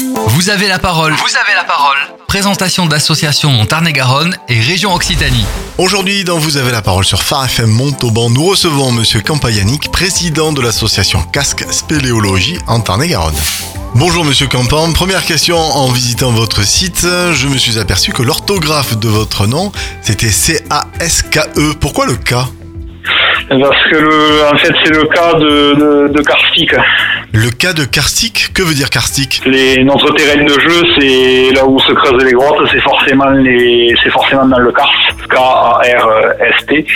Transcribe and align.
Vous 0.00 0.50
avez 0.50 0.68
la 0.68 0.78
parole. 0.78 1.12
Vous 1.12 1.36
avez 1.36 1.54
la 1.56 1.64
parole. 1.64 1.96
Présentation 2.28 2.86
d'associations 2.86 3.50
Montarné-Garonne 3.50 4.36
et 4.48 4.60
région 4.60 4.94
Occitanie. 4.94 5.44
Aujourd'hui, 5.76 6.22
dans 6.22 6.38
Vous 6.38 6.56
avez 6.56 6.70
la 6.70 6.82
parole 6.82 7.04
sur 7.04 7.22
Phare 7.22 7.46
FM 7.46 7.68
Montauban, 7.68 8.30
nous 8.30 8.44
recevons 8.44 8.92
Monsieur 8.92 9.20
Campagnanik, 9.20 9.90
président 9.90 10.52
de 10.52 10.60
l'association 10.60 11.22
Casque 11.32 11.64
Spéléologie 11.72 12.58
en 12.68 12.80
Tarn-et-Garonne. 12.80 13.34
Bonjour 13.94 14.24
Monsieur 14.24 14.46
Campan, 14.46 14.92
première 14.92 15.24
question 15.24 15.58
en 15.58 15.90
visitant 15.90 16.30
votre 16.30 16.64
site, 16.64 17.00
je 17.02 17.48
me 17.48 17.58
suis 17.58 17.78
aperçu 17.78 18.12
que 18.12 18.22
l'orthographe 18.22 18.96
de 18.98 19.08
votre 19.08 19.46
nom 19.46 19.72
c'était 20.02 20.30
C-A-S-K-E. 20.30 21.74
Pourquoi 21.80 22.06
le 22.06 22.16
K? 22.16 22.34
Parce 23.48 23.90
que 23.90 23.96
le, 23.96 24.44
en 24.52 24.56
fait 24.58 24.74
c'est 24.84 24.92
le 24.94 25.04
cas 25.04 25.32
de, 25.34 25.74
de, 25.74 26.08
de 26.12 26.22
karstique. 26.22 26.74
Le 27.32 27.50
K 27.50 27.74
de 27.74 27.84
karstique 27.84 28.52
Que 28.54 28.62
veut 28.62 28.74
dire 28.74 28.90
karstique 28.90 29.40
Les, 29.46 29.82
notre 29.84 30.12
terrain 30.14 30.42
de 30.44 30.48
jeu 30.60 30.82
c'est 30.98 31.54
là 31.54 31.64
où 31.66 31.78
se 31.80 31.92
creusent 31.92 32.24
les 32.24 32.32
grottes, 32.32 32.68
c'est 32.70 32.80
forcément 32.80 33.30
les, 33.30 33.94
c'est 34.02 34.10
forcément 34.10 34.46
dans 34.46 34.58
le 34.58 34.70
karst, 34.72 34.92
K-A-R-S-T. 35.30 36.86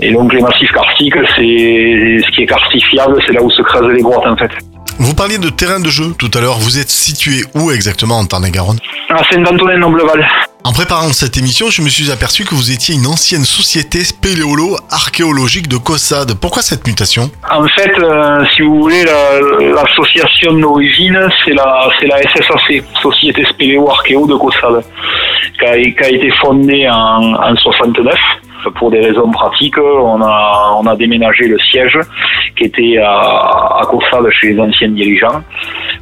Et 0.00 0.12
donc 0.12 0.32
les 0.32 0.40
massifs 0.40 0.70
karstiques 0.72 1.14
c'est 1.36 2.20
ce 2.24 2.30
qui 2.34 2.42
est 2.42 2.46
karstifiable, 2.46 3.20
c'est 3.26 3.32
là 3.34 3.42
où 3.42 3.50
se 3.50 3.62
creusent 3.62 3.92
les 3.94 4.02
grottes 4.02 4.26
en 4.26 4.36
fait. 4.36 4.50
Vous 4.98 5.14
parliez 5.14 5.38
de 5.38 5.48
terrain 5.50 5.78
de 5.80 5.88
jeu 5.90 6.06
tout 6.18 6.30
à 6.34 6.40
l'heure, 6.40 6.58
vous 6.58 6.78
êtes 6.78 6.90
situé 6.90 7.44
où 7.54 7.70
exactement 7.70 8.18
en 8.18 8.24
Tarn-et-Garonne? 8.26 8.78
À 9.10 9.22
Saint-Antonin-Nobleval. 9.30 10.26
En 10.68 10.72
préparant 10.72 11.14
cette 11.14 11.38
émission, 11.38 11.70
je 11.70 11.80
me 11.80 11.88
suis 11.88 12.10
aperçu 12.10 12.44
que 12.44 12.54
vous 12.54 12.70
étiez 12.70 12.94
une 12.94 13.06
ancienne 13.06 13.44
société 13.46 14.04
spéléolo-archéologique 14.04 15.66
de 15.66 15.78
Caussade. 15.78 16.34
Pourquoi 16.38 16.60
cette 16.60 16.86
mutation? 16.86 17.30
En 17.50 17.66
fait, 17.68 17.98
euh, 17.98 18.44
si 18.54 18.60
vous 18.60 18.82
voulez, 18.82 19.02
la- 19.02 19.40
l'association 19.72 20.52
d'origine, 20.52 21.26
c'est 21.42 21.54
la, 21.54 21.88
la 22.02 22.18
SSAC, 22.20 22.84
Société 23.00 23.46
Spéléo-Archéo 23.46 24.26
de 24.26 24.34
Caussade, 24.34 24.84
qui 25.58 25.64
a, 25.64 25.78
été 25.78 26.30
fondée 26.42 26.86
en, 26.86 27.32
en 27.32 27.56
69. 27.56 28.14
Pour 28.74 28.90
des 28.90 29.00
raisons 29.00 29.30
pratiques, 29.30 29.78
on 29.78 30.20
a, 30.20 30.96
déménagé 30.96 31.46
le 31.48 31.58
siège 31.70 31.98
qui 32.58 32.64
était 32.64 32.98
à, 32.98 33.78
à 33.80 33.86
Caussade 33.88 34.28
chez 34.32 34.52
les 34.52 34.60
anciens 34.60 34.88
dirigeants 34.90 35.42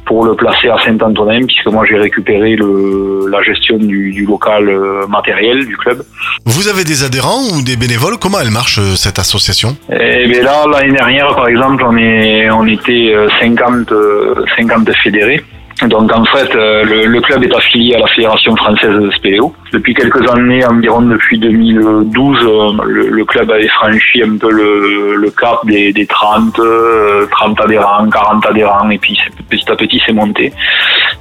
pour 0.07 0.25
le 0.25 0.35
placer 0.35 0.69
à 0.69 0.77
Saint-Antonin, 0.85 1.41
puisque 1.45 1.67
moi 1.67 1.85
j'ai 1.87 1.97
récupéré 1.97 2.55
le, 2.55 3.27
la 3.29 3.41
gestion 3.43 3.77
du, 3.77 4.11
du 4.11 4.25
local 4.25 4.69
euh, 4.69 5.05
matériel 5.07 5.65
du 5.65 5.77
club. 5.77 6.03
Vous 6.45 6.67
avez 6.67 6.83
des 6.83 7.03
adhérents 7.03 7.43
ou 7.53 7.61
des 7.61 7.75
bénévoles? 7.75 8.17
Comment 8.17 8.39
elle 8.39 8.51
marche 8.51 8.79
euh, 8.79 8.95
cette 8.95 9.19
association? 9.19 9.75
Et 9.91 10.27
bien 10.27 10.43
là, 10.43 10.65
l'année 10.71 10.93
dernière, 10.93 11.27
par 11.35 11.47
exemple, 11.47 11.83
on, 11.85 11.95
est, 11.97 12.49
on 12.49 12.65
était 12.67 13.11
euh, 13.13 13.27
50, 13.39 13.91
euh, 13.91 14.45
50 14.57 14.89
fédérés. 15.03 15.41
Donc 15.85 16.11
en 16.11 16.25
fait, 16.25 16.55
euh, 16.55 16.83
le, 16.83 17.05
le 17.05 17.21
club 17.21 17.43
est 17.43 17.55
affilié 17.55 17.93
à 17.95 17.99
la 17.99 18.07
Fédération 18.07 18.55
française 18.55 18.99
de 18.99 19.11
spéléo. 19.11 19.53
Depuis 19.71 19.93
quelques 19.93 20.27
années, 20.31 20.65
environ 20.65 21.01
depuis 21.01 21.37
2012, 21.37 22.37
euh, 22.41 22.83
le, 22.83 23.09
le 23.09 23.25
club 23.25 23.51
avait 23.51 23.67
franchi 23.67 24.23
un 24.23 24.37
peu 24.37 24.51
le, 24.51 25.15
le 25.15 25.29
cap 25.29 25.59
des, 25.65 25.93
des 25.93 26.07
30, 26.07 26.57
euh, 26.59 27.27
30 27.29 27.61
adhérents, 27.61 28.09
40 28.09 28.45
adhérents, 28.47 28.89
et 28.89 28.97
puis 28.97 29.19
petit 29.49 29.71
à 29.71 29.75
petit 29.75 30.01
c'est 30.03 30.13
monté. 30.13 30.51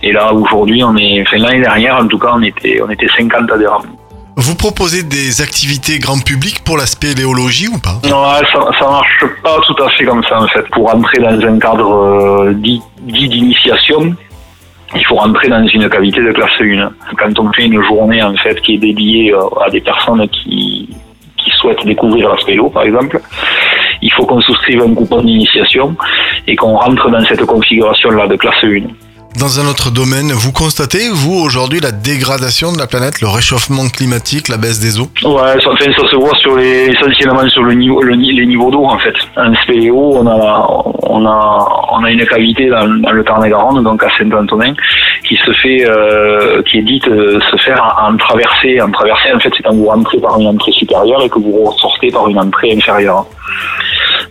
Et 0.03 0.13
là 0.13 0.33
aujourd'hui, 0.33 0.83
on 0.83 0.97
est, 0.97 1.21
enfin 1.21 1.37
l'année 1.37 1.61
dernière 1.61 1.97
en 1.97 2.07
tout 2.09 2.19
cas, 2.19 2.33
on 2.35 2.43
était, 2.43 2.81
on 2.83 2.89
était 2.89 3.09
50 3.15 3.51
adhérents. 3.53 3.83
Vous 4.39 4.55
proposez 4.55 5.03
des 5.03 5.41
activités 5.41 5.99
grand 5.99 6.23
public 6.23 6.63
pour 6.63 6.77
la 6.77 6.85
spéléologie 6.85 7.69
ou 7.69 7.79
pas? 7.79 7.99
Non, 8.05 8.23
ça, 8.53 8.69
ça 8.79 8.87
marche 8.87 9.25
pas 9.43 9.59
tout 9.67 9.83
à 9.83 9.89
fait 9.91 10.05
comme 10.05 10.23
ça 10.25 10.43
en 10.43 10.47
fait. 10.49 10.63
Pour 10.73 10.95
entrer 10.95 11.19
dans 11.21 11.41
un 11.41 11.59
cadre 11.59 11.91
euh, 11.91 12.53
dit, 12.53 12.83
dit 13.01 13.29
d'initiation, 13.31 14.15
il 14.95 15.05
faut 15.05 15.17
rentrer 15.17 15.49
dans 15.49 15.67
une 15.67 15.89
cavité 15.89 16.23
de 16.23 16.33
classe 16.33 16.61
1. 16.61 16.91
Quand 17.19 17.39
on 17.39 17.53
fait 17.53 17.67
une 17.67 17.83
journée 17.83 18.23
en 18.23 18.35
fait 18.37 18.61
qui 18.61 18.75
est 18.75 18.79
dédiée 18.79 19.33
euh, 19.35 19.49
à 19.65 19.71
des 19.71 19.81
personnes 19.81 20.27
qui, 20.29 20.89
qui 21.37 21.51
souhaitent 21.59 21.85
découvrir 21.85 22.29
la 22.29 22.37
spélo 22.39 22.71
par 22.71 22.85
exemple, 22.85 23.21
il 24.03 24.13
faut 24.13 24.25
qu'on 24.25 24.41
souscrive 24.41 24.83
un 24.83 24.95
coupon 24.95 25.23
d'initiation 25.23 25.97
et 26.47 26.55
qu'on 26.55 26.77
rentre 26.77 27.11
dans 27.11 27.25
cette 27.25 27.45
configuration 27.45 28.11
là 28.11 28.27
de 28.27 28.37
classe 28.37 28.63
1. 28.63 28.83
Dans 29.39 29.61
un 29.61 29.69
autre 29.69 29.91
domaine, 29.91 30.33
vous 30.33 30.51
constatez, 30.51 31.11
vous, 31.13 31.35
aujourd'hui, 31.35 31.81
la 31.81 31.93
dégradation 31.93 32.73
de 32.73 32.79
la 32.79 32.87
planète, 32.87 33.21
le 33.21 33.29
réchauffement 33.29 33.87
climatique, 33.89 34.49
la 34.49 34.57
baisse 34.57 34.81
des 34.81 34.99
eaux? 34.99 35.11
Ouais, 35.25 35.61
ça, 35.61 35.71
ça 35.79 36.09
se 36.09 36.17
voit 36.17 36.35
sur 36.37 36.57
les, 36.57 36.89
essentiellement 36.89 37.47
sur 37.51 37.63
le 37.63 37.75
niveau, 37.75 38.01
le 38.01 38.15
les 38.15 38.47
niveaux 38.47 38.71
d'eau 38.71 38.87
en 38.87 38.99
fait. 38.99 39.15
En 39.37 39.55
spéléo, 39.57 40.17
on 40.17 40.27
a, 40.27 40.67
on 41.03 41.27
a, 41.27 41.69
on 41.93 42.05
a 42.05 42.11
une 42.11 42.25
cavité 42.25 42.71
dans, 42.71 42.87
le 42.87 43.25
Tarn-et-Garonne, 43.25 43.85
donc 43.85 44.03
à 44.03 44.09
Saint-Antonin, 44.17 44.73
qui 45.29 45.37
se 45.37 45.53
fait, 45.53 45.85
euh, 45.87 46.63
qui 46.63 46.79
est 46.79 46.83
dite 46.83 47.07
euh, 47.09 47.39
se 47.51 47.57
faire 47.59 47.95
en 48.09 48.17
traversée. 48.17 48.81
En 48.81 48.91
traversée, 48.91 49.35
en 49.35 49.39
fait, 49.39 49.51
c'est 49.55 49.63
quand 49.63 49.75
vous 49.75 49.87
rentrez 49.87 50.19
par 50.19 50.41
une 50.41 50.47
entrée 50.47 50.73
supérieure 50.73 51.23
et 51.23 51.29
que 51.29 51.39
vous 51.39 51.65
ressortez 51.65 52.11
par 52.11 52.27
une 52.29 52.39
entrée 52.39 52.73
inférieure. 52.75 53.27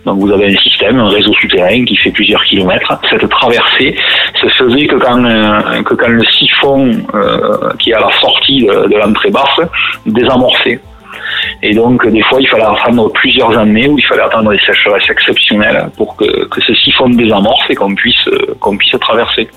Donc 0.06 0.20
vous 0.20 0.30
avez 0.30 0.46
un 0.54 0.58
système, 0.58 1.00
un 1.00 1.08
réseau 1.08 1.32
souterrain 1.34 1.84
qui 1.84 1.96
fait 1.96 2.12
plusieurs 2.12 2.42
kilomètres. 2.44 2.96
Cette 3.10 3.28
traversée 3.28 3.96
se 4.40 4.48
faisait 4.50 4.86
que 4.86 4.96
quand, 4.96 5.24
euh, 5.24 5.82
que 5.82 5.94
quand 5.94 6.08
le 6.08 6.24
siphon 6.24 6.92
euh, 7.12 7.72
qui 7.80 7.90
est 7.90 7.94
à 7.94 8.00
la 8.00 8.12
sortie 8.20 8.64
de, 8.64 8.88
de 8.88 8.96
l'entrée 8.96 9.30
basse 9.30 9.60
désamorçait. 10.06 10.80
Et 11.62 11.74
donc, 11.74 12.06
des 12.06 12.22
fois, 12.22 12.40
il 12.40 12.48
fallait 12.48 12.64
attendre 12.64 13.10
plusieurs 13.12 13.56
années 13.58 13.88
ou 13.88 13.98
il 13.98 14.04
fallait 14.04 14.22
attendre 14.22 14.50
des 14.50 14.58
sécheresses 14.58 15.08
exceptionnelles 15.10 15.88
pour 15.96 16.16
que, 16.16 16.46
que 16.46 16.60
ce 16.60 16.74
siphon 16.74 17.08
désamorce 17.08 17.64
et 17.70 17.74
qu'on 17.74 17.94
puisse, 17.94 18.28
euh, 18.28 18.54
qu'on 18.60 18.76
puisse 18.76 18.98
traverser. 19.00 19.48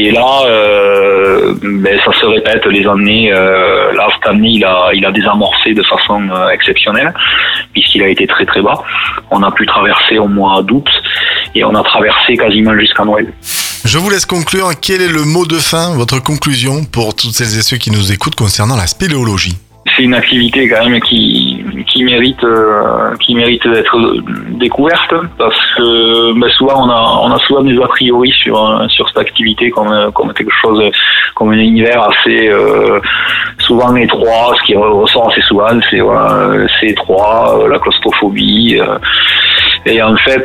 Et 0.00 0.12
là, 0.12 0.42
euh, 0.46 1.54
ben, 1.60 1.98
ça 2.04 2.12
se 2.12 2.24
répète 2.24 2.64
les 2.66 2.86
années. 2.86 3.32
Euh, 3.32 3.92
là, 3.94 4.06
cette 4.14 4.30
année, 4.30 4.50
il 4.50 4.64
a, 4.64 4.90
il 4.94 5.04
a 5.04 5.10
désamorcé 5.10 5.74
de 5.74 5.82
façon 5.82 6.22
euh, 6.30 6.50
exceptionnelle 6.50 7.12
puisqu'il 7.72 8.02
a 8.04 8.08
été 8.08 8.24
très 8.28 8.46
très 8.46 8.62
bas. 8.62 8.80
On 9.32 9.42
a 9.42 9.50
pu 9.50 9.66
traverser 9.66 10.18
au 10.18 10.28
mois 10.28 10.62
d'août 10.62 10.86
et 11.56 11.64
on 11.64 11.74
a 11.74 11.82
traversé 11.82 12.36
quasiment 12.36 12.78
jusqu'à 12.78 13.04
Noël. 13.04 13.26
Je 13.84 13.98
vous 13.98 14.08
laisse 14.08 14.24
conclure. 14.24 14.70
Quel 14.80 15.02
est 15.02 15.12
le 15.12 15.24
mot 15.24 15.46
de 15.46 15.56
fin, 15.56 15.96
votre 15.96 16.22
conclusion 16.22 16.84
pour 16.84 17.16
toutes 17.16 17.32
celles 17.32 17.58
et 17.58 17.62
ceux 17.62 17.76
qui 17.76 17.90
nous 17.90 18.12
écoutent 18.12 18.36
concernant 18.36 18.76
la 18.76 18.86
spéléologie? 18.86 19.56
C'est 19.96 20.04
une 20.04 20.14
activité 20.14 20.68
quand 20.68 20.88
même 20.88 21.00
qui, 21.00 21.47
qui 21.86 22.04
mérite 22.04 22.42
euh, 22.44 23.14
qui 23.20 23.34
mérite 23.34 23.66
d'être 23.66 23.96
découverte 24.50 25.14
parce 25.36 25.60
que 25.76 26.38
ben, 26.38 26.48
souvent 26.50 26.86
on 26.86 26.90
a 26.90 27.20
on 27.24 27.32
a 27.32 27.38
souvent 27.38 27.62
des 27.62 27.78
a 27.78 27.86
priori 27.86 28.30
sur 28.32 28.84
sur 28.88 29.08
cette 29.08 29.18
activité 29.18 29.70
comme 29.70 30.10
comme 30.12 30.32
quelque 30.32 30.52
chose 30.62 30.82
comme 31.34 31.50
un 31.50 31.58
univers 31.58 32.02
assez 32.02 32.48
euh, 32.48 33.00
souvent 33.60 33.94
étroit 33.96 34.54
ce 34.58 34.66
qui 34.66 34.76
ressort 34.76 35.30
assez 35.30 35.42
souvent 35.42 35.78
c'est 35.90 36.00
voilà, 36.00 36.66
c'est 36.80 36.88
étroit 36.88 37.58
euh, 37.58 37.68
la 37.68 37.78
claustrophobie 37.78 38.80
et 39.86 40.02
en 40.02 40.16
fait, 40.16 40.44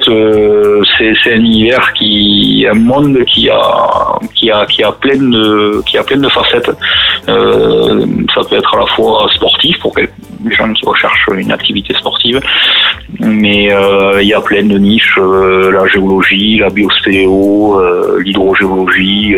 c'est 0.98 1.34
un 1.34 1.38
univers 1.38 1.92
qui, 1.94 2.66
un 2.70 2.76
monde 2.76 3.18
qui 3.26 3.50
a, 3.50 4.20
qui 4.36 4.50
a, 4.50 4.66
qui 4.68 4.84
a 4.84 4.92
plein 4.92 5.18
de, 5.18 5.82
qui 5.86 5.98
a 5.98 6.04
plein 6.04 6.18
de 6.18 6.30
facettes. 6.30 6.72
Ça 7.26 8.42
peut 8.50 8.56
être 8.56 8.74
à 8.76 8.80
la 8.80 8.86
fois 8.96 9.28
sportif 9.34 9.80
pour 9.80 9.94
les 9.98 10.08
gens 10.56 10.72
qui 10.74 10.86
recherchent 10.86 11.13
une 11.40 11.52
activité 11.52 11.94
sportive, 11.94 12.40
mais 13.20 13.72
euh, 13.72 14.22
il 14.22 14.28
y 14.28 14.34
a 14.34 14.42
plein 14.42 14.64
de 14.64 14.78
niches, 14.78 15.18
euh, 15.18 15.72
la 15.72 15.88
géologie, 15.88 16.58
la 16.58 16.70
biospéléo, 16.70 17.80
euh, 17.80 18.22
l'hydrogéologie. 18.24 19.36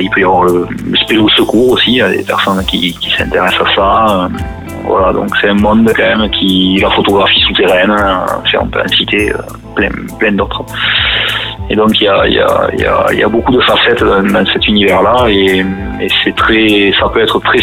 il 0.00 0.10
peut 0.10 0.20
y 0.20 0.24
avoir 0.24 0.44
le, 0.44 0.66
le 0.90 0.96
spéléo 0.96 1.28
secours 1.30 1.72
aussi, 1.72 1.92
il 1.92 1.96
y 1.96 2.02
a 2.02 2.10
des 2.10 2.22
personnes 2.22 2.64
qui, 2.66 2.96
s'intéressent 3.16 3.68
à 3.68 3.74
ça. 3.74 4.28
voilà, 4.84 5.12
donc 5.12 5.28
c'est 5.40 5.48
un 5.48 5.54
monde 5.54 5.90
quand 5.94 6.16
même 6.16 6.30
qui, 6.30 6.78
la 6.80 6.90
photographie 6.90 7.40
souterraine, 7.40 7.94
on 8.60 8.66
peut 8.66 8.80
en 8.80 8.88
citer 8.88 9.32
plein, 9.74 9.90
plein 10.18 10.32
d'autres. 10.32 10.64
Et 11.68 11.76
donc 11.76 12.00
il 12.00 12.04
y 12.04 12.08
a, 12.08 12.26
y, 12.26 12.34
y, 12.34 12.84
a, 12.84 13.12
y 13.12 13.22
a 13.22 13.28
beaucoup 13.28 13.52
de 13.52 13.60
facettes 13.60 14.02
dans, 14.02 14.24
dans 14.24 14.44
cet 14.46 14.66
univers-là 14.66 15.26
et, 15.28 15.64
et 16.00 16.08
c'est 16.24 16.34
très, 16.34 16.92
ça 16.98 17.08
peut 17.10 17.20
être 17.20 17.38
très 17.40 17.60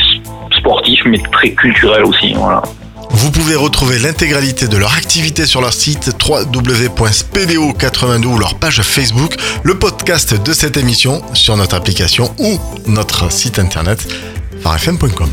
sportif 0.68 1.00
mais 1.06 1.20
très 1.32 1.52
culturel 1.52 2.04
aussi. 2.04 2.34
Voilà. 2.34 2.62
Vous 3.10 3.32
pouvez 3.32 3.56
retrouver 3.56 4.00
l'intégralité 4.00 4.68
de 4.68 4.76
leur 4.76 4.94
activité 4.94 5.46
sur 5.46 5.62
leur 5.62 5.72
site 5.72 6.12
www.spéléo82 6.28 8.26
ou 8.26 8.38
leur 8.38 8.56
page 8.56 8.82
Facebook, 8.82 9.36
le 9.64 9.80
podcast 9.80 10.34
de 10.42 10.54
cette 10.54 10.76
émission 10.76 11.22
sur 11.34 11.56
notre 11.56 11.76
application 11.76 12.34
ou 12.38 12.60
notre 12.86 13.32
site 13.32 13.60
internet 13.60 14.06
farfm.com. 14.62 15.30